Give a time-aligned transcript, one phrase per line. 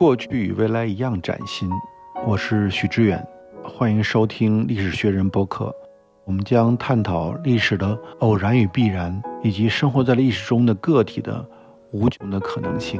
[0.00, 1.68] 过去与未来一样崭新。
[2.26, 3.22] 我是许知远，
[3.62, 5.76] 欢迎收听历史学人播客。
[6.24, 11.46] 我们将探讨历史的偶然与必然，以及生活在历史中的个体的
[11.90, 12.98] 无穷的可能性。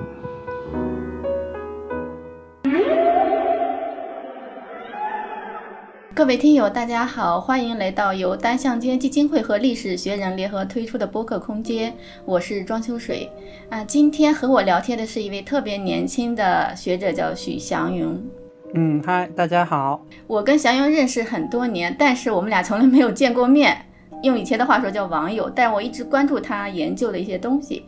[6.20, 11.96] 各位听友，大家好，欢迎来到由单向街基金会和历史学人联合推出的播客空间。
[12.26, 13.26] 我是庄秋水
[13.70, 18.30] 啊，今天和我聊天的是一位特别年轻的学者，叫许祥云。
[18.74, 20.04] 嗯，嗨，大家好。
[20.26, 23.86] 我跟祥云认识很多年，但是我们俩从来没有见过面。
[24.22, 27.86] 用以前的话说叫网友，但我一直关注他研究的一些东西。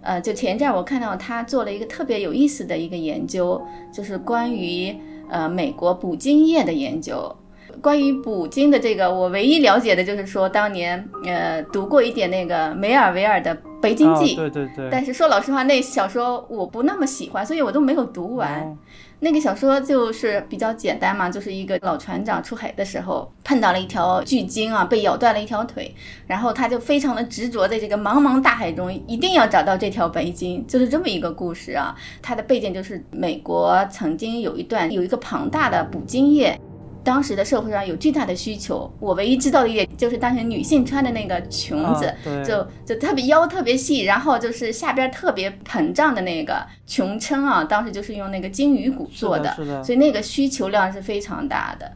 [0.00, 4.92] 呃，就前阵我看到他做了一个特别有意思的一个研究，就是关于
[5.30, 7.32] 呃美国捕鲸业的研究。
[7.80, 14.88] 关于捕鲸的这个，我唯一了解的就是说，当年呃读过一点那个梅尔维尔的《北京记》，对对对。
[14.90, 18.76] 但是说老实话，那小说我不那么喜欢，所以我都没有读完。
[19.20, 25.92] 那个小说就是比较简单嘛，就是一个老船长出海的时候碰到了一条巨鲸啊，被咬断了一条腿，
[26.28, 31.92] 然后他就非常的执着，在这个茫茫大海中一定要找到这条白鲸，就是这么一个故事啊。
[32.22, 36.56] 它的背景就是美国曾经有一段有一个庞大的捕鲸业。
[37.04, 42.12] 当时的社会上有巨大的需求，我唯一知道的一点就是当时女性穿的那个裙子，
[42.44, 51.90] 就就特别腰特别细，然后就是下边特别膨胀的那个裙撑啊，当时就是用那个鲸鱼骨做的，所以那个需求量是非常大的。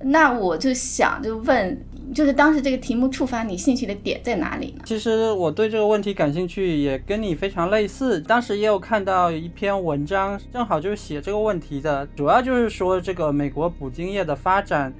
[0.00, 1.82] 那我就想就问，
[2.14, 4.82] 就是当时这个题目触发你兴趣的点在哪里呢？
[4.84, 8.20] 其实我对这个问题感兴趣，也跟你非常类似。
[8.20, 14.92] 当时也有看到一篇文章，正好就是写这个问题的，主要就是说这个美国捕鲸业的发展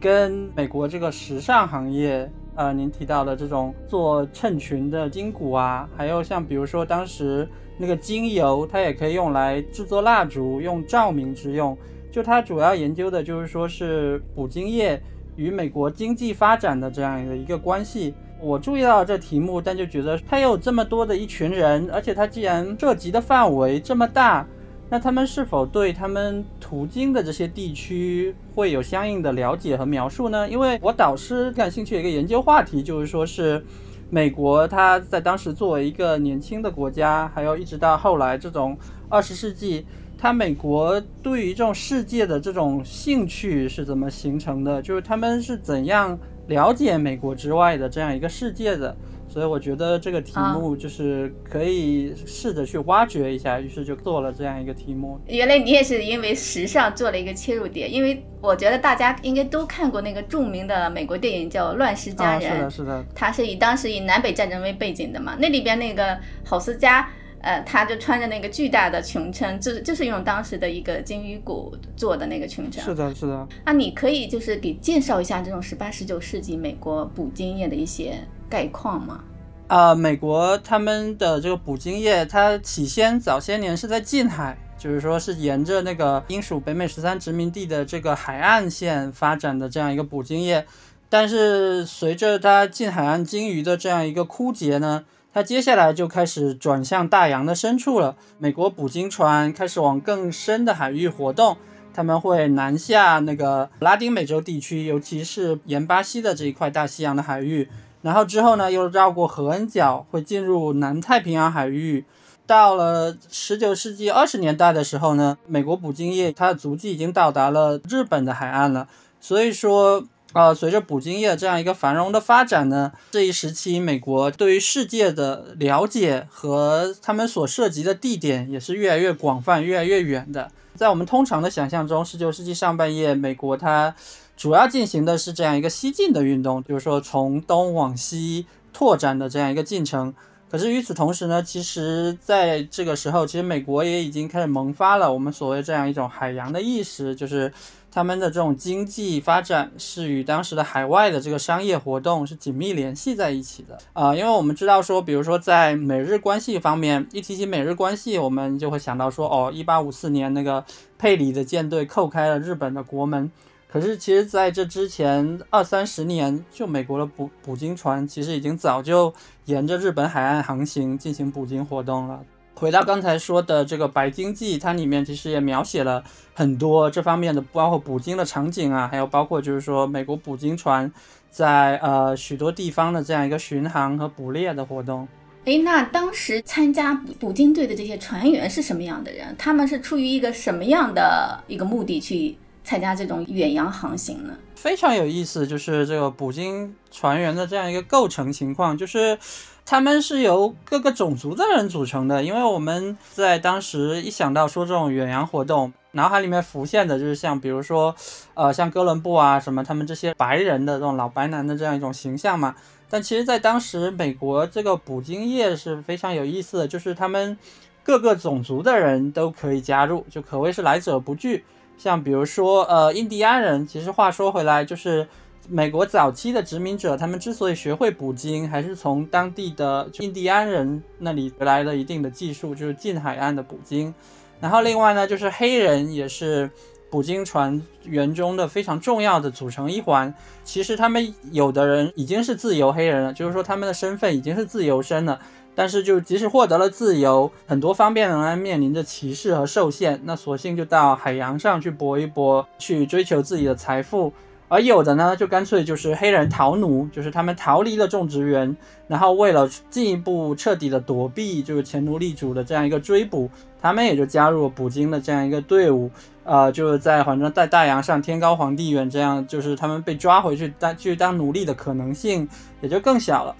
[0.00, 11.76] 跟美国这个时尚行业，呃，您提到的这种做衬裙的金骨啊，还有像比如说当时那个精油，它也可以用来制作蜡烛，用照明之用。
[12.10, 15.02] 就它主要研究的就是说是捕鲸业
[15.36, 18.14] 与美国经济发展的这样的一个关系。
[18.40, 24.46] 我注意到这题目，但就觉得他有这么多的一群人，而且他既然涉及的范围这么大，
[24.90, 30.48] 那他们是否对他们途经的这些地区会有相应的了解和描述呢？
[30.48, 33.64] 因为我导师感兴趣的一个研究话题就是说是
[34.10, 38.76] 美国，他在当时作为一个年轻的国家，还有一直到后来这种
[39.08, 39.86] 二十世纪。
[40.16, 44.80] 他美国对于这种世界的这种兴趣是怎么形成的？
[44.80, 48.96] 就是他们是怎样了解美国之外的这样一个世界的？
[49.26, 55.18] 所以我觉得这个题目就是可以试着去挖掘一下，于是就做了这样一个题目。
[55.26, 67.08] 原来你也是因为时尚做了一个切入点，因为我觉得大家应该都看过那个著名的美国电影叫《乱世佳人》，是的，是的，它是以当时以南北战争为背景的嘛，那里边那个郝思嘉。
[67.44, 72.82] 呃，他就穿着那个巨大的裙撑，就是就是用当时的一个金鱼骨做的那个裙撑。
[72.82, 73.46] 是的，是的。
[73.66, 78.18] 那你可以就是给介绍一下这种十八、十九世纪美国捕鲸业的一些
[78.48, 79.22] 概况吗？
[79.68, 90.64] 啊，美国他们的这个捕鲸业，它起先早些年是在近海，就是说是沿着那个英属北美十三殖民地的这个海岸线发展的这样一个捕鲸业，
[91.10, 95.04] 但是随着它近海岸鲸鱼的这样一个枯竭呢。
[95.34, 98.14] 它接下来就开始转向大洋的深处了。
[98.38, 101.56] 美国捕鲸船开始往更深的海域活动，
[101.92, 107.68] 他们会南下那个拉丁美洲地区，尤其是沿巴西的这一块大西洋的海域。
[108.00, 112.04] 然后之后呢，又绕过合恩角，会进入南太平洋海域。
[112.46, 118.86] 到了十九世纪二十年代的时候呢，美国捕鲸业它的足迹已经到达了日本的海岸了。
[119.20, 120.04] 所以说。
[120.34, 130.50] 呃，随着捕鲸业这样一个繁荣的发展呢，这一时期美国对于世界的了解和他们所涉及的地点也是越来越广泛、越来越远的。
[130.74, 133.94] 在我们通常的想象中，十九世纪上半叶，美国它
[134.36, 140.12] 主要进行的是这样一个西进的运动，就是说从东往西拓展的这样一个进程。
[140.50, 147.52] 可是与此同时呢，其实在这个时候，其实美国也已经开始萌发了我们所谓这样一种海洋的意识，就是。
[147.94, 160.64] 他们的这种经济发展是与当时的海外的这个商业活动是紧密联系在一起的啊，因为我们知道说，比如说在美日关系方面，一提起美日关系，我们就会想到说，哦，一八五四年那个
[160.98, 163.30] 佩里的舰队扣开了日本的国门。
[163.68, 169.14] 可是其实在这之前二三十年，就美国的捕捕鲸船其实已经早就
[169.44, 172.20] 沿着日本海岸航行进行捕鲸活动了。
[172.54, 176.02] 回到刚才说的这个《白鲸记》，它里面其实也描写了
[176.32, 180.90] 很多这方面的，包括捕鲸的场景啊，还有包括就是说美国捕鲸船
[181.30, 185.06] 在呃许多地方的这样一个巡航和捕猎的活动。
[185.44, 189.34] 哎，那当时参加捕鲸队的这些船员是什么样的人？
[189.36, 194.32] 他们是出于一个什么样的一个目的去参加这种远洋航行呢？
[194.54, 199.18] 非常有意思，就是这个捕鲸船员的这样一个构成情况，就是
[199.66, 202.22] 他们是由各个种族的人组成的。
[202.22, 207.94] 因为我们在当时一想到说这种远洋活动，脑海里面浮现的就是像比如说，
[208.34, 212.54] 呃，像哥伦布啊什么，他们这些白人的这种老白男的这样一种形象嘛。
[212.90, 217.36] 但其实，在当时，美国这个捕鲸业是非常有意思的，就是他们
[217.82, 221.44] 各个种族的人都可以加入，就可谓是来者不拒。
[221.76, 225.08] 像比如说，呃，印第安人，其实话说回来，就是
[225.48, 233.94] 美国早期的殖民者，他们之所以学会捕鲸，还是从当地的印第安人那里得来了一定的技术，就是近海岸的捕鲸。
[234.40, 236.50] 然后另外呢，就是黑人也是。
[236.90, 240.14] 捕鲸船员中的非常重要的组成一环，
[240.44, 245.18] 其实他们有的人已经是自由黑人了，就是说他们的身份已经是自由身了，
[245.56, 254.12] 但是就即使获得了自由，很多方面仍然面临着歧视和受限，那索性就到海洋上去搏一搏，去追求自己的财富。
[254.54, 258.56] 而有的呢，就干脆就是黑人逃奴，就是他们逃离了种植园，
[258.86, 263.28] 然后为了进一步彻底的躲避就是前奴隶主的这样一个追捕，
[263.60, 265.90] 他们也就加入了捕鲸的这样一个队伍，
[266.22, 272.28] 呃，就是在反正在大洋上天高皇帝远，这样就是他们被抓回去当去当奴隶的可能性
[272.60, 273.34] 也就更小了。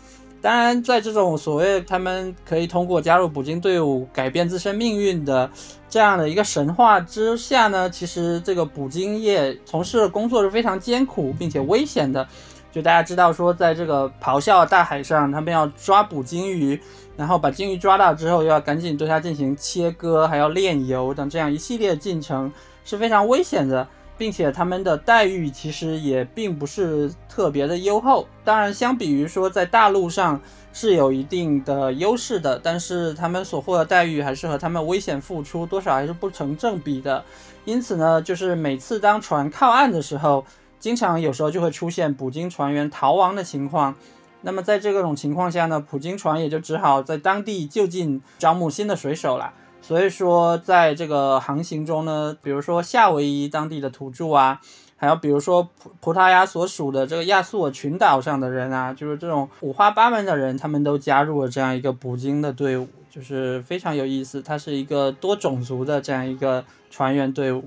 [0.44, 5.50] 当然，在这种所谓他们可以通过加入捕鲸队伍改变自身命运的
[5.88, 12.29] 这样的一个神话之下呢，其实这个捕鲸业从事的工作是非常艰苦并且危险的。
[12.70, 16.79] 就大家知道说，在这个咆哮大海上，他们要抓捕鲸鱼，
[17.17, 22.52] 然后把鲸鱼抓到之后，又要赶紧对它进行切割，还要炼油等这样一系列进程，
[22.85, 23.88] 是非常危险的。
[24.16, 30.40] 并且他们的待遇其实也并不是特别的优厚，当然相比于说在大陆上
[30.72, 37.25] 是有一定的优势的，但是他们所获的待遇还是和他们危险付出多少还是不成正比的。
[37.64, 40.44] 因此呢，就是每次当船靠岸的时候，
[40.78, 43.94] 经常有时候就会出现捕鲸船员逃亡的情况。
[44.43, 49.55] 那么在这种情况下呢，捕鲸船也就只好在当地就近招募新的水手了。
[49.86, 54.58] 所以说，在这个航行中呢，比如说夏威夷当地的土著啊，
[54.96, 64.40] 还有比如说葡葡萄牙所属的这个亚速尔群岛上的人啊，就是这种五花八门的人，他们都加入了这样一个捕鲸的队伍，就是非常有意思。
[64.40, 67.64] 它是一个多种族的这样一个船员队伍。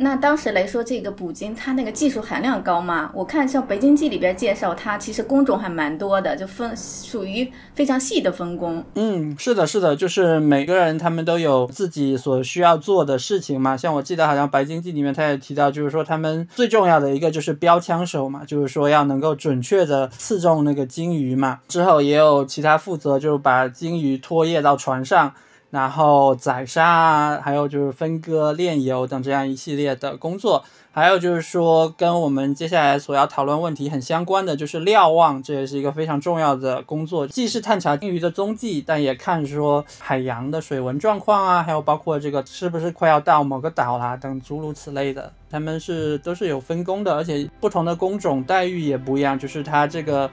[0.00, 3.10] 那当时来说，这个捕鲸它那个技术含量高吗？
[3.12, 8.84] 我看像《北京记》里边介绍，它其实工种还蛮多的，就分属于非常细的分工。
[8.94, 13.76] 嗯，是的，是的，就是每个人他们都有自己所需要做的事情嘛。
[13.76, 21.58] 像我记得好像《白鲸记》里面他也提到，就是说他们最重要的一个就是标枪手嘛，就是说要能够准确的刺中那个鲸鱼嘛。
[21.66, 25.34] 之后也有其他负责，就是把鲸鱼拖曳到船上。
[25.70, 30.64] 然后宰杀啊，还有就是分割、炼油等这样一系列的工作，
[30.98, 50.28] 还有就是说跟我们接下来所要讨论问题很相关的，就是瞭望，这也是一个非常重要的工作，既是探查鲸鱼的踪迹，但也看说海洋的水文状况啊，还有包括这个是不是快要到某个岛啦等诸如此类的，他们是都是有分工的，而且不同的工种待遇也不一样，就是他这个。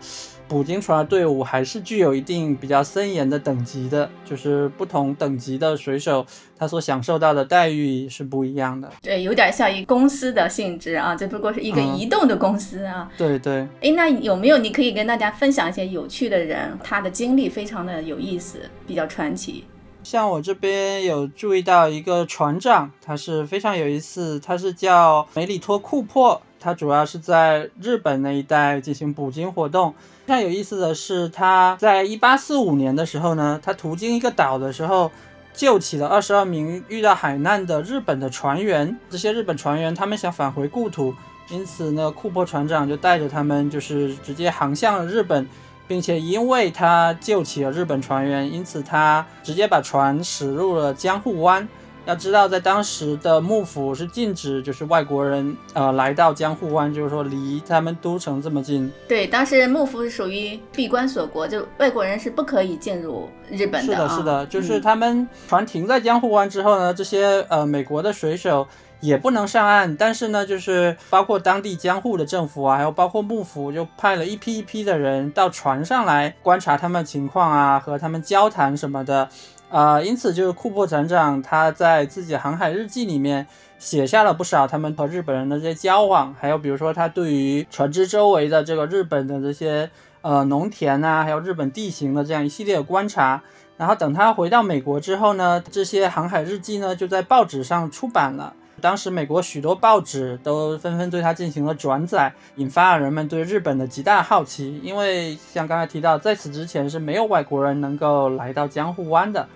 [0.47, 6.23] 捕鲸船的队伍还是具有一定比较森严的等级的，就是不同等级的水手，
[6.55, 8.91] 他所享受到的待遇是不一样的。
[9.01, 13.09] 对，有点像一公司的性质啊，这不过是一个移动的公司啊。
[13.17, 13.67] 对对。
[13.81, 19.65] 哎，那有没有你可以跟大家分享一些有趣的人，他的经历非常的有意思，比较传奇。
[20.03, 29.93] 像我这边有注意到一个船长，他是非常有意思，他是叫梅里托库珀，他主要是在日本那一带进行捕鲸活动。
[30.27, 35.11] 非常有意思的是，他在一八四五年的时候呢，他途经一个岛的时候，
[35.55, 38.97] 救起了二十二名遇到海难的日本的船员。
[39.09, 41.15] 这些日本船员他们想返回故土，
[41.49, 45.47] 因此呢，库珀船长就带着他们就是直接航向了日本。
[45.87, 51.67] 并且因为他救起了日本船员，因此他直接把船驶入了江户湾。
[52.05, 58.91] 要知道，在当时的幕府是禁止就是外国人呃来到江户湾，就是说离他们都城这么近。
[59.07, 63.93] 对，当时幕府是属于闭关锁国，就外国人是不可以进入日本的。
[63.93, 68.67] 是的，是的，就是他们船停在江户湾之后呢，这些呃美国的水手。
[69.01, 79.29] 也不能上岸，但是呢，就是包括当地江户的政府啊，还有包括幕府，就派了一批一批的人到船上来观察他们情况啊，和他们交谈什么的，
[79.69, 83.45] 啊，因此就是库珀船长他在自己航海日记里面
[83.77, 89.89] 写下了不少他们和日本人的这些交往，还有比如说他对于船只周围的这个日本的这些。
[90.21, 93.43] 呃农田呐，还有日本地形的这样一系列的观察。
[93.77, 98.55] 然后等他回到美国之后呢，这些航海日记呢就在报纸上出版了。
[98.81, 104.79] 当时美国许多报纸都纷纷对他进行了转载，引发了人们对日本的极大好奇。
[104.83, 109.47] 因为像刚才提到，在此之前是没有外国人能够来到江户湾的。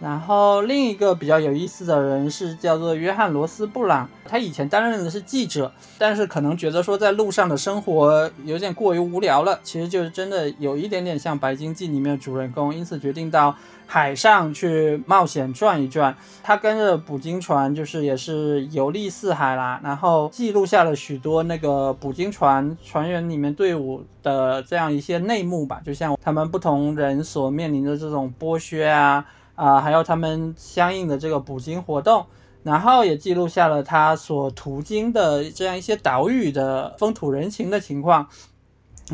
[0.00, 16.16] 然后另一个比较有意思的人是叫做约翰罗斯布朗，他以前担任的是记者，但是可能觉得说在路上的生活有点过于无聊了，其实就是真的有一点点像《白鲸记》里面的主人公，因此决定到海上去冒险转一转。
[16.44, 29.24] 他跟着捕鲸船，就是也是游历四海啦，然后记录下了许多那个捕鲸船船员里面队伍的这样一些内幕吧，就像他们不同人所面临的这种剥削啊。
[29.58, 32.24] 啊，还有他们相应的这个捕鲸活动，
[32.62, 38.28] 然后也记录下了他所途经的这样一些岛屿的风土人情的情况。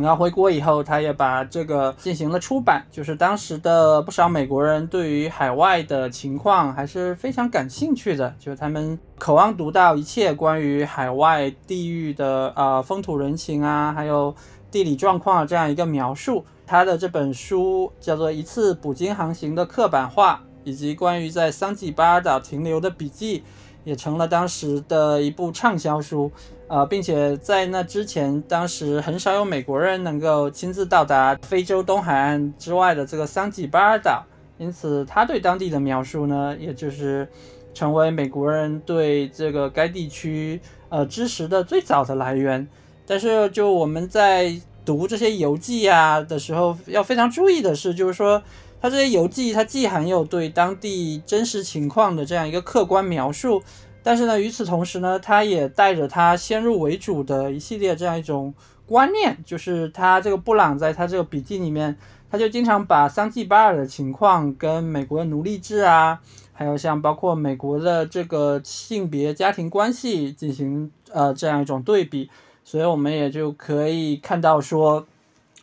[0.01, 2.85] 然后回国以后，他也把这个进行了出版。
[2.91, 14.35] 就是当时的不少美国人对于海外的情况还是非常感兴趣的，就是他们渴望读到一切关于海外地域的啊风土人情啊，还有
[14.71, 16.45] 地理状况这样一个描述。
[16.67, 23.45] 他的这本书叫做《一次捕鲸航行的刻板化》，以及关于在桑吉巴尔岛停留的笔记，
[23.85, 26.31] 也成了当时的一部畅销书。
[26.67, 34.25] 呃，并且在那之前，当时很少有美国人能够亲自到达非洲东海岸之外的这个桑吉巴尔岛，
[34.59, 37.29] 因此他对当地的描述呢，也就是
[37.73, 42.67] 成为美国人对这个该地区呃知识的最早的来源。
[43.07, 44.61] 但是，就我们在。
[44.87, 48.43] 读这些游记啊的时候，要非常注意的是，就是说，
[48.85, 53.63] 它这些游记它既含有对当地真实情况的这样一个客观描述，
[54.03, 58.53] 但是呢，与此同时呢，它也带着它先入为主的一系列这样一种
[58.87, 61.97] 观念，就是他这个布朗在他这个笔记里面，
[62.31, 66.21] 他就经常把桑季巴尔的情况跟美国的奴隶制啊，
[66.53, 72.29] 还有像包括美国的这个性别家庭关系进行呃这样一种对比。
[72.63, 75.07] 所以我们也就可以看到说，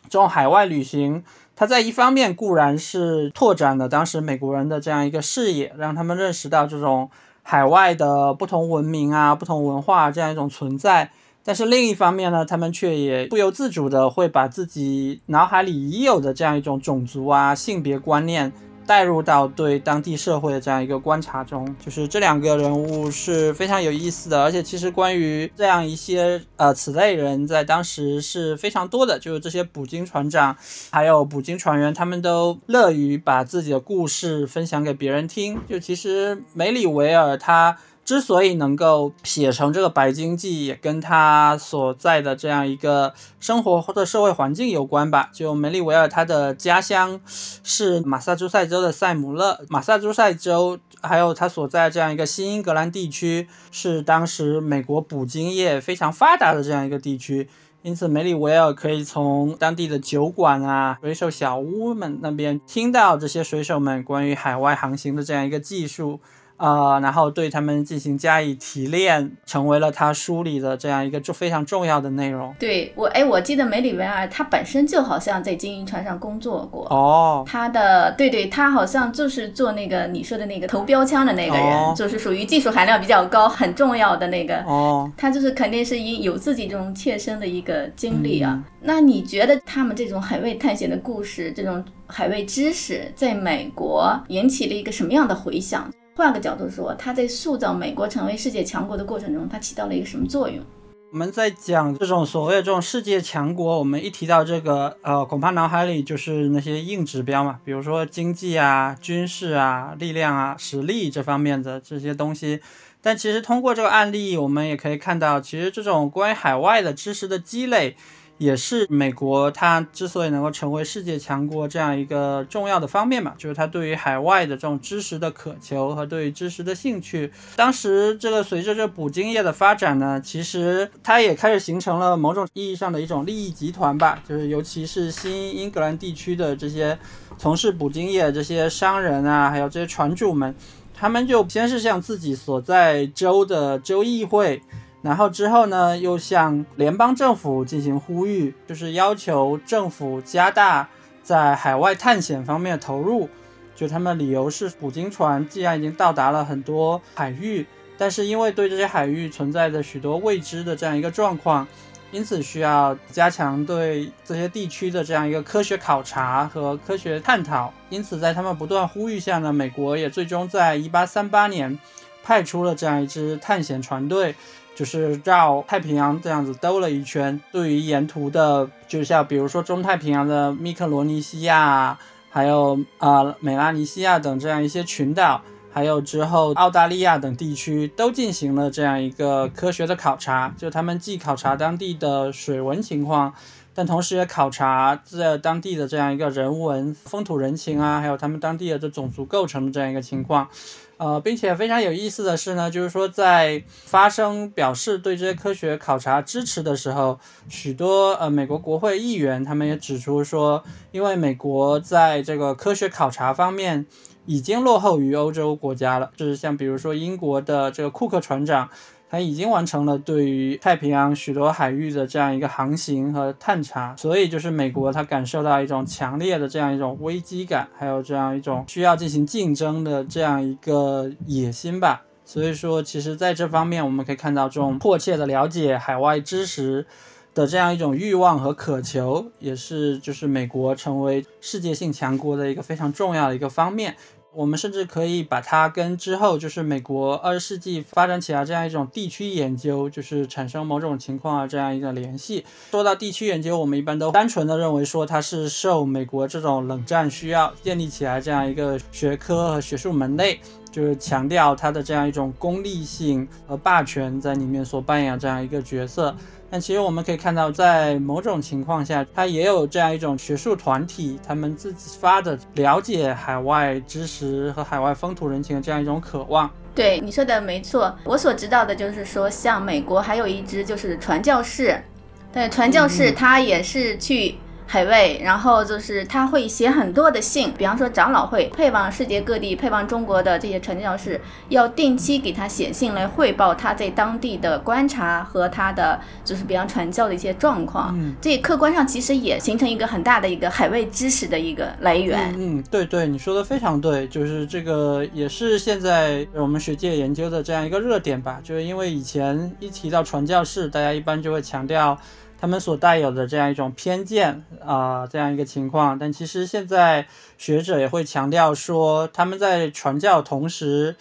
[0.08, 1.22] 这种海外旅行，
[1.62, 7.08] 他在一方面固然是拓展了当时美国人的这样一个视野，让他们认识到这种
[7.44, 11.12] 海外的不同文明啊、不同文化这样一种存在，
[11.44, 18.52] 但是另一方面呢，他们却也不由自主的会把自己脑海里已有的这样一种种族啊、性别观念。
[18.86, 30.56] 带入到对当地社会的这样一个观察中，就是这两个人物是非常有意思的，而且其实关于这样一些呃此类人在当时是非常多的，就是这些捕鲸船长，
[30.90, 35.58] 还有捕鲸船员，他们都乐于把自己的故事分享给别人听。
[35.68, 37.78] 就其实梅里维尔他。
[38.04, 45.30] 之所以能够写成这个《白鲸记》，也跟他所在的这样一个生活或者社会环境有关吧。
[45.32, 49.64] 就梅利维尔，他的家乡是马萨诸塞州的塞姆勒。
[49.68, 57.48] 马萨诸塞州还有他所在这样一个新英格兰地区，是当时美国捕鲸业非常发达的这样一个地区。
[57.82, 66.20] 因此，梅里维尔可以从当地的酒馆啊、水手小屋们那边听到这些水手们关于海外航行的这样一个技术。
[66.56, 72.54] 啊，然后对他们进行加以提炼，成为了他书里的这样一个重非常重要的内容。
[72.58, 76.86] 对我，哎，我记得梅里维尔他本身就好像在经营船上工作过。
[76.90, 84.58] 哦，他的对对，他好像就是做那个你说的那个投标枪的那个人，就是属于技术含量比较高、很重要的那个。
[84.62, 88.62] 哦，他就是肯定是因有自己这种切身的一个经历啊。
[88.80, 95.90] 那你觉得他们这种海外探险的故事，这种海外知识，在美国引起了一个什么样的回响？
[96.14, 100.62] 换个角度说，它在塑造美国成为世界强国的过程中，它起到了一个什么作用？
[101.10, 112.60] 我们在讲这种所谓的这种世界强国，我们一提到这个，呃，恐怕脑海里就是那些硬指标嘛，比如说经济啊、军事啊、力量啊、实力这方面的这些东西。
[113.00, 117.96] 但其实通过这个案例，我们也可以看到，其实这种关于海外的知识的积累。
[118.42, 127.32] 也是美国，它之所以能够成为世界强国这样一个重要的方面嘛，就是它对于海外的这种知识的渴求和对于知识的兴趣。
[127.54, 136.98] 当时这个随着这捕鲸业的发展呢，其实它也开始形成了某种意义上的一种利益集团吧，就是尤其是新英格兰地区的这些
[137.38, 140.52] 从事捕鲸业这些商人啊，还有这些船主们，
[140.92, 144.60] 他们就先是向自己所在州的州议会。
[145.02, 150.88] 然后之后呢，又向联邦政府进行呼吁，就是要求政府加大
[151.24, 153.28] 在海外探险方面的投入。
[153.74, 157.66] 就他们理由是，捕鲸船既然已经到达了很多海域，
[157.98, 161.66] 但是因为对这些海域存在着许多未知的这样一个状况，
[162.12, 167.72] 因此需要加强对这些地区的这样一个科学考察和科学探讨。
[167.88, 171.78] 因此，在他们不断呼吁下呢，美国也最终在1838年
[172.22, 174.36] 派出了这样一支探险船队。
[174.74, 181.98] 就是绕太平洋这样子兜了一圈，对于沿途的，就像比如说中太平洋的密克罗尼西亚，
[182.30, 190.54] 还有啊美拉尼西亚等这样一些群岛，还有之后澳大利亚等地区，都进行了这样一个科学的考察。
[190.56, 193.34] 就他们既考察当地的水文情况，
[193.74, 200.48] 但同时也考察这当地的这样一个人文、风土人情啊，还有他们当地的这种族构成的这样一个情况。
[200.96, 207.18] 呃，并且非常有意思的是呢，就是说在发声表示对这些科学考察支持的时候，
[207.48, 213.86] 许多呃美国国会议员他们也指出说，因为美国在这个科学考察方面
[214.26, 218.68] 已经落后于欧洲国家了，就是像比如说英国的这个库克船长。
[219.12, 232.02] 他已经完成了对于太平洋许多海域的这样一个航行和探查，所以就是美国他感受到一种强烈的这样一种危机感，还有这样一种需要进行竞争的这样一个野心吧。
[232.24, 236.86] 所以说，其实在这方面我们可以看到这种迫切的了解海外知识
[237.34, 243.94] 的这样一种欲望和渴求，也是就是美国成为世界性强国的一个非常重要的一个方面。
[244.34, 252.44] 我们甚至可以把它跟之后就是美国二十世纪发展起来这样一种地区研究，就是产生某种情况啊这样一个联系。
[252.70, 260.40] 说到地区研究，我们一般都单纯的认为说它是受美国这种冷战需要建立起来这样一个学科和学术门类。
[260.70, 266.16] 就是强调它的这样一种功利性和霸权在里面所扮演这样一个角色，
[266.52, 276.50] 但其实我们可以看到，在某种情况下，它也有这样一种学术团体，他们自己发的了解海外知识和海外风土人情的这样一种渴望。
[276.74, 281.82] 对你说的没错，我所知道的就是说，像美国还有一支就是传教士，
[282.30, 284.34] 对，传教士他也是去。
[284.72, 297.94] 海外，然后就是他会写很多的信，比方说长老会配往世界各地、配往中国的这些传教士，要定期给他写信来汇报他在当地的观察和他的就是比方传教的一些状况。
[297.98, 302.34] 嗯，这客观上其实也形成一个很大的一个海外知识的一个来源。
[302.38, 308.40] 嗯，对对，你说的非常对，就是这个也是现在我们学界研究的这样一个热点吧。
[308.42, 311.98] 就是因为以前一提到传教士，大家一般就会强调。
[312.42, 317.06] 他们所带有的这样一种偏见啊，这样一个情况，但其实现在
[317.38, 320.96] 学者也会强调说，他们在传教同时，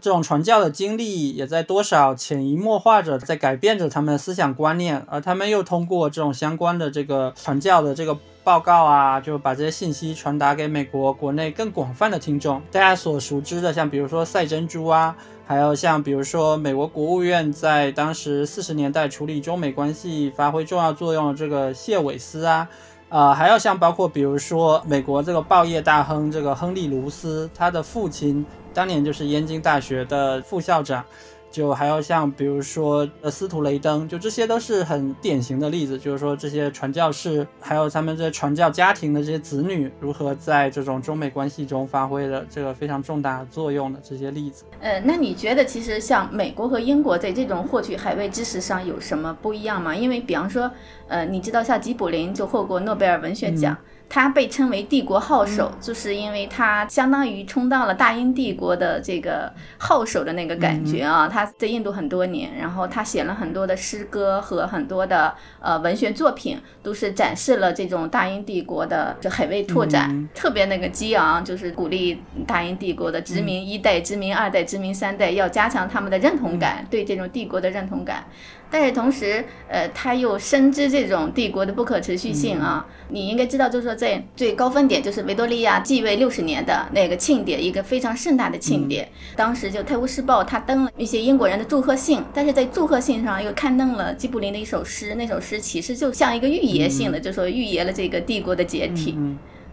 [0.00, 12.62] 这种传教的经历也在多少潜移默化着在改变着他们的思想观念，而他们又通过这种相关的这个传教的这个报告啊，就把这些信息传达给美国国内更广泛的听众。
[12.72, 15.14] 大家所熟知的，像比如说赛珍珠啊。
[15.46, 22.68] 还有像比如说，美国国务院在当时四十年代处理中美关系发挥重要作用的这个谢韦斯啊，
[23.08, 31.04] 呃，还有像包括比如说美国这个报业大亨这个亨利卢斯，他的父亲当年就是燕京大学的副校长。
[31.50, 44.64] 就还有像比如说呃司徒雷登，就这些都是很典型的例子，就是说这些传教士，还有他们这传教家庭的这些子女，如何在这种中美关系中发挥了这个非常重大作用的这些例子。
[44.80, 49.96] 呃，那你觉得其实像美国和英国在这种获取海外知识上有什么不一样吗？
[49.96, 50.70] 因为比方说，
[51.08, 53.76] 呃，你知道像吉卜林就获过诺贝尔文学奖。
[54.08, 61.28] 他被称为帝国号手，就是因为他相当于充当了大英帝国的这个号手的那个感觉啊。
[61.28, 78.24] 他在印度很多年，然后他写了很多的诗歌和很多的呃文学作品，都是展示了这种大英帝国的这海外拓展，特别那个激昂，就是鼓励大英帝国的殖民一代、殖民二代、殖民三代要加强他们的认同感，对这种帝国的认同感。
[78.68, 82.84] 但是同时，呃，他又深知这种帝国的不可持续性啊。
[83.08, 89.08] 你应该知道，就是说在最高分点，就是维多利亚继位六十年的那个庆典，一个非常盛大的庆典。
[89.36, 99.16] 当时就《泰晤士报》他登了一些英国人的祝贺信，但是在祝贺信上又刊登了吉卜林的一首诗，那首诗其实就像一个预言性的，就说预言了这个帝国的解体。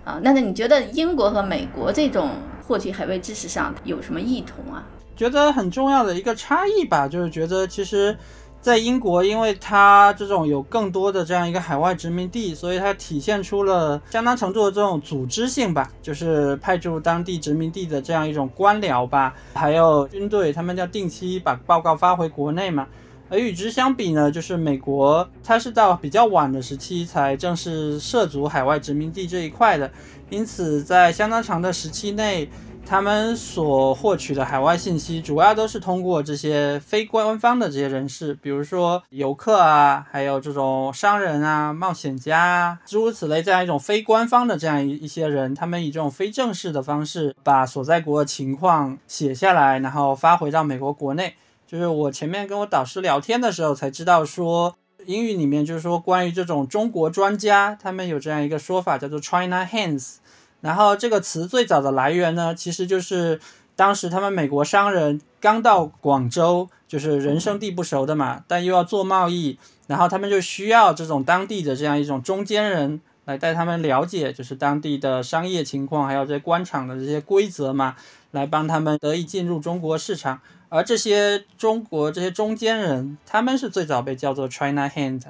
[0.04, 2.30] 啊，那那你觉得英国和美国这种
[2.68, 4.86] 获取海外知识上有什么异同啊？
[5.16, 8.16] 觉得很重要的一个差异吧，就是觉得其实。
[8.64, 22.88] 在英国，因为它这种有更多的这样一个海外殖民地，所以它体现出了相当程度的这种组织性吧，就是派驻当地殖民地的这样一种官僚吧，还有军队，他们要定期把报告发回国内嘛。
[23.30, 29.92] 而与之相比呢，就是美国，它是到比较晚的时期才正式涉足海外殖民地这一块的，
[30.30, 32.50] 因此在相当长的时期内。
[32.86, 51.34] 他们所获取的海外信息，主要都是通过这些非官方的这些人士，比如说游客啊，还有这种商人啊、冒险家啊，诸如此类这样一种非官方的这样一一些人，他们以这种非正式的方式，把所在国的情况写下来，然后发回到美国国内。
[51.66, 60.18] 就是我前面跟我导师聊天的时候才知道，说英语里面就是说关于这种中国专家，他们有这样一个说法，叫做 China hands。
[60.64, 63.38] 然后这个词最早的来源呢，其实就是
[63.76, 77.98] 当时他们美国商人刚到广州，就是人生地不熟的嘛，但又要做贸易，然后他们就需要这种当地的这样一种中间人来带他们了解，就是当地的商业情况，还有这官场的这些规则嘛，
[78.32, 80.40] 来帮他们得以进入中国市场。
[80.70, 85.22] 而这些中国这些中间人，他们是最早被叫做 China hand。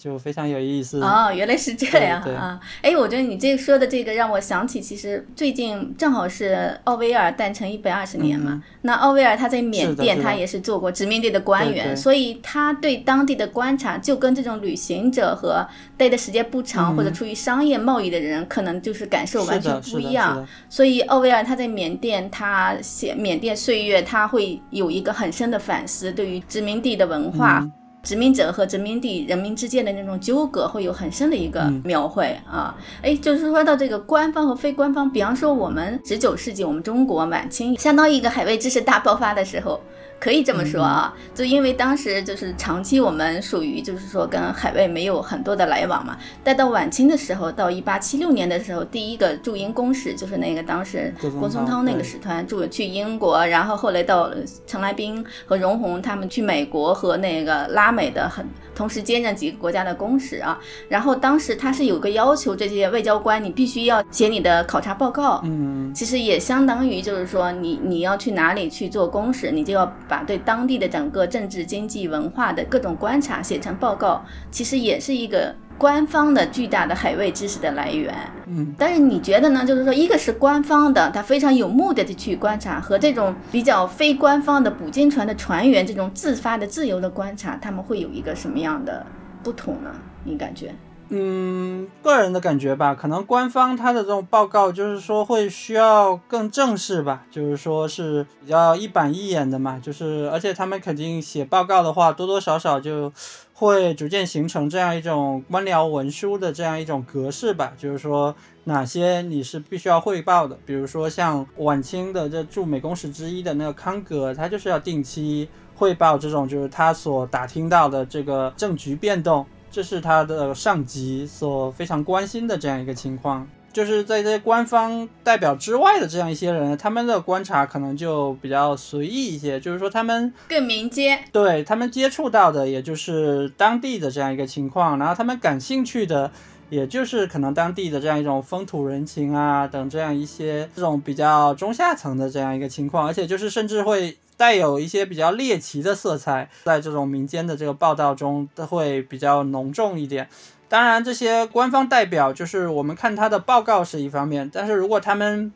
[0.00, 2.58] 就非常有意思哦，原来是这样啊！
[2.80, 8.62] 哎，我觉得你这说的这个让我想起，其实最近正好是奥威尔诞辰一百二十年嘛。
[8.80, 20.48] 那奥威尔他在缅甸，他也是做过殖民地的官员，所以他对当地的观察就跟这种旅行者和待的时间不长或者出于商业贸易的人，可能就是感受完全不一样。
[20.70, 27.68] 所以奥威尔他在缅甸，他写缅甸岁月，他会有一个很深的反思，对于殖民地的文化。
[28.02, 32.74] 殖民者和殖民地人民之间的那种纠葛，会有很深的一个描绘啊！
[33.02, 39.80] 哎，就是说到这个官方和非官方，比方说我们十九世纪，我们中国晚清相当于一个海外知识大爆发的时候。
[40.20, 46.14] 可以这么说啊，就因为当时就是长期我们属于就是说跟海外没有很多的来往嘛。
[46.44, 54.30] 待到晚清的时候，到一八七六年的时候，第一个驻英公使就是那个当时郭松涛那个使团驻去英国，然后后来到
[54.66, 60.60] 陈来宾和荣闳他们去美国和那个拉美的很同时兼任几个国家的公使啊。
[60.90, 65.40] 然后当时他是有个要求，这些外交官你必须要写你的考察报告。
[65.44, 69.90] 嗯，其实也相当于就是说你你要去哪里去做公使，你就要。
[70.10, 74.20] 把对当地的整个政治、经济、文化的各种观察写成报告，
[74.50, 78.12] 其实也是一个官方的巨大的海外知识的来源。
[78.46, 79.64] 嗯，但是你觉得呢？
[79.64, 89.06] 就是说，一个是官方的，他非常有目的的去观察，和这种比较非官方的捕鲸船的船员这种自发的、自由的观察，他们会有一个什么样的
[89.44, 89.92] 不同呢？
[90.24, 90.74] 你感觉？
[91.12, 103.12] 嗯，个人的感觉吧，可能官方他的这种报告就是说会需要更正式吧，就是说是比较一板一眼的嘛，就是而且他们肯定写报告的话，多多少少就
[103.52, 119.44] 会逐渐形成这样一种官僚文书的这样一种格式吧，就是说哪些你是必须要汇报的，比如说像晚清的这驻美公使之一的那个康格，他就是要定期汇报这种就是他所打听到的这个政局变动。
[119.70, 136.30] 这是他的上级所非常关心的这样一个情况，就是在这些官方代表之外的这样一些人，他们的观察可能就比较随意一些，就是说他们更民间，对他们接触到的也就是当地的这样一个情况，然后他们感兴趣的
[136.68, 144.16] 也就是可能当地的这样一种风土人情啊等这样一些这种比较中下层的这样一个情况，而且就是甚至会。
[144.40, 150.26] 带有一些比较猎奇的色彩，在这种民间的这个报道中都会比较浓重一点。
[150.66, 155.52] 当然，这些官方代表就是我们看他的报告是一方面，但是如果他们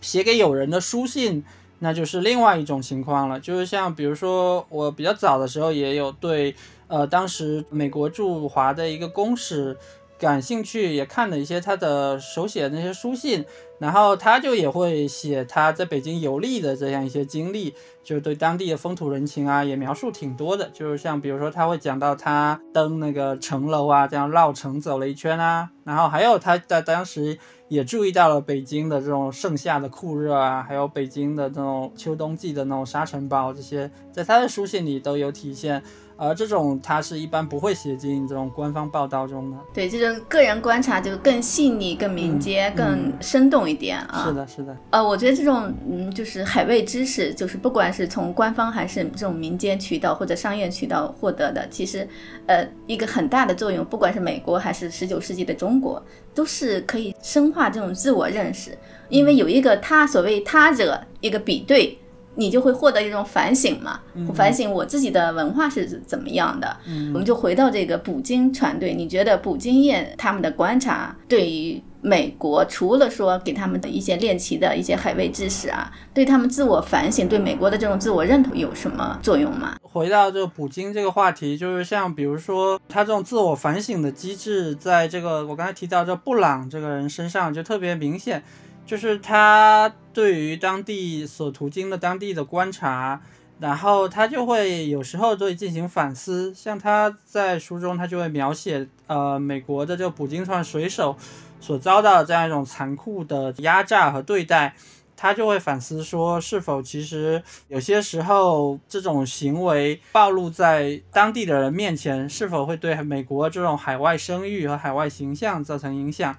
[0.00, 1.44] 写给友人的书信，
[1.78, 3.38] 那就是另外一种情况了。
[3.38, 6.52] 就是像比如说，我比较早的时候也有对
[6.88, 9.76] 呃当时美国驻华的一个公使
[10.18, 13.44] 感兴趣，也看了一些他的手写的那些书信。
[13.78, 20.70] 然后他就也会写他在北京游历的这样一些经历，就对当地的风土人情啊，也描述挺多的。
[20.72, 25.68] 就是像比如说他会讲到他登那个城楼啊，这样绕城走了一圈啊。
[25.84, 35.82] 然后还有他在当时也注意到了北京的这种盛夏的酷热啊，还有北京的这种秋冬季的那种沙尘暴，这些在他的书信里都有体现。
[36.16, 39.56] 而这种它是一般不会写进这种官方报道中的。
[39.74, 44.24] 对，这种个人观察就更细腻、更敏捷、更生动一点啊。
[44.26, 44.76] 是的，是的。
[44.90, 52.08] 呃，我觉得这种嗯，就是海外知识，就是不管是从官方还是这种民间渠道或者商业渠道获得的，其实
[52.46, 56.02] 呃一个很大的作用，不管是美国还是十九世纪的中国，
[56.34, 58.76] 都是可以深化这种自我认识，
[59.08, 61.98] 因为有一个他所谓他者一个比对。
[62.36, 63.98] 你就会获得一种反省嘛，
[64.34, 66.76] 反省我自己的文化是怎么样的。
[67.12, 79.76] 我们就回到这个捕鲸船队，你觉得捕鲸业他们的观察对于美国，除了说给他们的一些练习的一些海外知识啊，对他们自我反省，对美国的这种自我认同有什么作用吗？
[79.82, 88.42] 回到这个捕鲸这个话题，就是像比如说他这种自我反省的机制，在这个我刚才提到这布朗这个人身上就特别明显。
[88.86, 93.20] 就是他对于当地所途经的当地的观察，
[93.58, 96.54] 然后他就会有时候会进行反思。
[96.54, 101.16] 像他在书中，他就会描写，呃，美国的这个捕鲸船水手
[101.60, 104.76] 所遭到的这样一种残酷的压榨和对待。
[105.18, 116.36] 他就会反思说，是否其实有些时候这种行为暴露在当地的人面前，是否会对美国这种海外声誉和海外形象造成影响？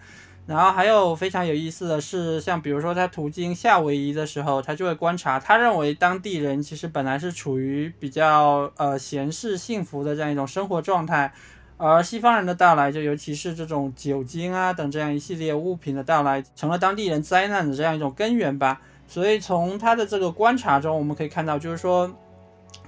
[0.48, 11.34] 然后还有非常有意思的是，像比如说他途经夏威夷的时候，他就会观察，他认为当地人其实本来是处于比较呃闲适幸福的这样一种生活状态。
[11.76, 18.82] 而西方人的到来，就尤其是这种酒精啊等这样一系列物品的到来，成了当地人灾难的这样一种根源吧。
[19.08, 22.12] 所以从他的这个观察中，我们可以看到，就是说，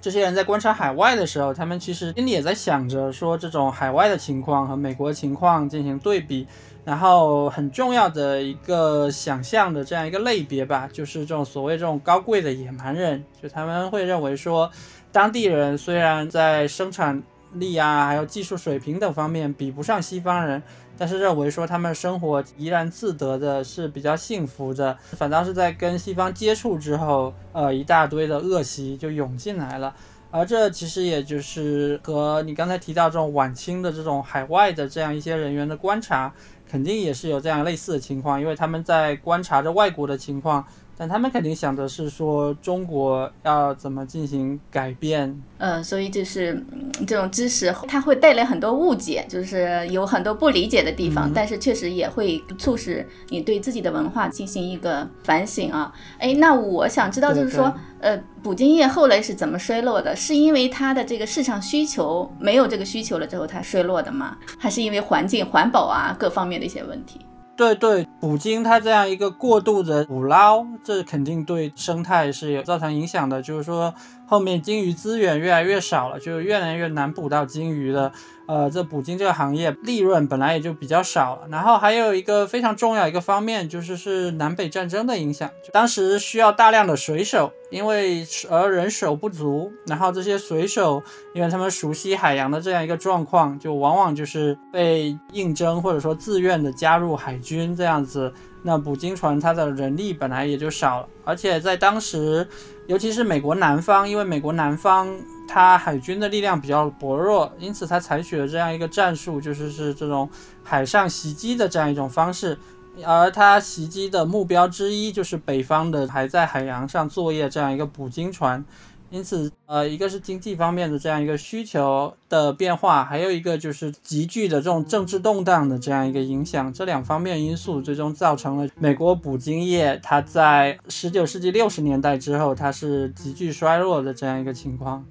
[0.01, 6.47] 这些人在观察海外的时候，他们其实心里也在想着说，这种海外的情况和美国情况进行对比。
[6.85, 14.71] 然后很重要的一个想象的这样一个类别吧，就是这种所谓这种高贵的野蛮人，就他们会认为说，
[15.11, 17.21] 当地人虽然在生产。
[17.53, 20.61] 力啊，还有技术水平等方面比不上西方人，
[20.97, 29.93] 但是认为说他们生活怡然自得的是比较幸福的，反倒是在跟西方接触之后，呃，一大堆的恶习就涌进来了。
[30.31, 36.31] 而这其实也就是和你刚才提到这种晚清的这种海外的这样一些人员的观察，
[36.69, 40.63] 肯定也是有这样类似的情况，因为他们在观察着外国的情况。
[40.99, 46.61] 但他们肯定想的是说中国要怎么进行改变，嗯，所以就是
[47.07, 55.93] 这种知识它会带来很多误解，就是有很多不理解的地方，但是确实也会促使你对自己的文化进行一个反省啊。
[56.17, 60.13] 哎，那我想知道就是说，呃，捕鲸业后来是怎么衰落的？
[60.13, 64.37] 是因为它的这个市场需求没有这个需求了之后它衰落的吗？
[64.57, 67.21] 还是因为环境环保啊各方面的一些问题？
[67.59, 73.41] 对对，捕鲸它这样一个过度的捕捞，这肯定对生态是有造成影响的。
[73.41, 73.93] 就是说，
[74.29, 78.11] 后面鲸鱼资源越来越少了，就越来越难捕到鲸鱼了。
[78.45, 91.03] 呃，这捕鲸这个行业利润本来也就比较少了，然后还有一个非常重要一个方面就是是南北战争的影响，当时需要大量的水手，因为而人手不足，然后这些水手
[91.35, 102.47] 因为他们熟悉海洋的这样一个状况，就往往就是被应征或者说自愿的加入海军这样子，那捕鲸船它的人力本来也就少了，而且在当时，
[102.87, 105.07] 尤其是美国南方，因为美国南方。
[105.51, 110.29] 它海军的力量比较薄弱，因此它采取了这样一个战术，就是是这种
[110.61, 112.55] 海上袭击的这样一种方式。
[113.03, 118.63] 而它袭击的目标之一就是北方的还在海洋上作业这样一个捕鲸船。
[119.11, 126.71] 因此，呃，一个是经济方面的这样一个需求的变化，还有一个就是急剧的这种政治动荡的这样一个影响。
[126.71, 135.03] 这两方面因素最终造成了美国捕鲸业它在十九世纪六十年代之后，它是急剧衰落的这样一个情况。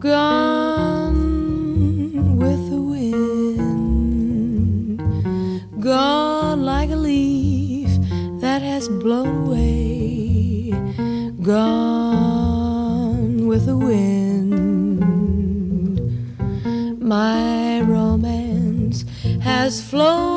[0.00, 1.12] Gone
[2.38, 4.18] with the wind,
[5.80, 7.90] gone like a leaf
[8.40, 10.72] that has blown away,
[11.40, 11.91] gone
[13.52, 14.98] with the wind.
[16.98, 19.04] My romance
[19.42, 20.31] has flown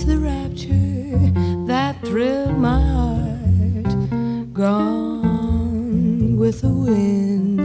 [0.00, 1.18] Is the rapture
[1.66, 3.92] that thrilled my heart.
[4.54, 7.60] Gone with the wind.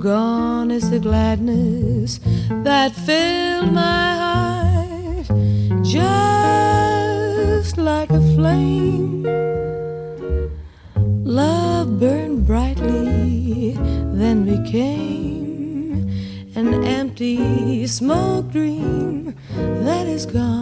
[0.00, 2.20] Gone is the gladness
[2.62, 5.26] that filled my heart,
[5.82, 9.24] just like a flame.
[11.24, 13.72] Love burned brightly,
[14.14, 16.08] then became
[16.54, 18.97] an empty smoke dream
[20.18, 20.57] is gone,